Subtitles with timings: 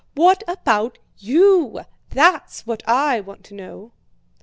[0.15, 1.81] What about you?
[2.09, 3.91] That's what I want to know."